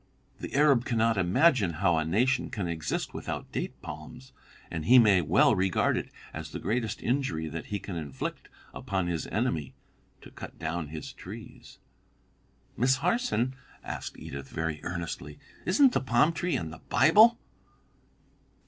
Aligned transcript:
The 0.39 0.55
Arab 0.55 0.83
cannot 0.83 1.15
imagine 1.15 1.73
how 1.73 1.95
a 1.99 2.03
nation 2.03 2.49
can 2.49 2.67
exist 2.67 3.13
without 3.13 3.51
date 3.51 3.79
palms, 3.83 4.33
and 4.71 4.85
he 4.85 4.97
may 4.97 5.21
well 5.21 5.53
regard 5.55 5.95
it 5.95 6.09
as 6.33 6.49
the 6.49 6.57
greatest 6.59 7.03
injury 7.03 7.47
that 7.49 7.67
he 7.67 7.77
can 7.77 7.95
inflict 7.95 8.49
upon 8.73 9.05
his 9.05 9.27
enemy 9.27 9.75
to 10.21 10.31
cut 10.31 10.57
down 10.57 10.87
his 10.87 11.13
trees." 11.13 11.77
"Miss 12.75 12.95
Harson," 12.95 13.53
asked 13.83 14.17
Edith, 14.17 14.49
very 14.49 14.79
earnestly, 14.81 15.37
"isn't 15.67 15.91
the 15.93 16.01
palm 16.01 16.33
tree 16.33 16.55
in 16.55 16.71
the 16.71 16.79
Bible?" 16.89 17.37